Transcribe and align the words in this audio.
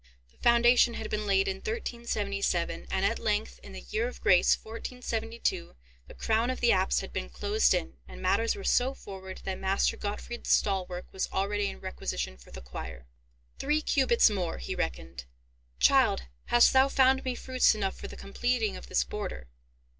The 0.31 0.37
foundation 0.37 0.95
had 0.95 1.11
been 1.11 1.27
laid 1.27 1.47
in 1.47 1.57
1377; 1.57 2.87
and 2.89 3.05
at 3.05 3.19
length, 3.19 3.59
in 3.61 3.73
the 3.73 3.81
year 3.81 4.07
of 4.07 4.19
grace 4.19 4.55
1472, 4.57 5.75
the 6.07 6.15
crown 6.15 6.49
of 6.49 6.59
the 6.59 6.71
apse 6.71 7.01
had 7.01 7.13
been 7.13 7.29
closed 7.29 7.75
in, 7.75 7.97
and 8.07 8.19
matters 8.19 8.55
were 8.55 8.63
so 8.63 8.95
forward 8.95 9.41
that 9.43 9.59
Master 9.59 9.97
Gottfried's 9.97 10.49
stall 10.49 10.87
work 10.87 11.05
was 11.11 11.29
already 11.31 11.67
in 11.67 11.81
requisition 11.81 12.35
for 12.35 12.49
the 12.49 12.61
choir. 12.61 13.05
"Three 13.59 13.83
cubits 13.83 14.27
more," 14.27 14.57
he 14.57 14.73
reckoned. 14.73 15.25
"Child, 15.79 16.23
hast 16.45 16.73
thou 16.73 16.87
found 16.87 17.23
me 17.23 17.35
fruits 17.35 17.75
enough 17.75 17.95
for 17.95 18.07
the 18.07 18.17
completing 18.17 18.75
of 18.75 18.87
this 18.87 19.03
border?" 19.03 19.49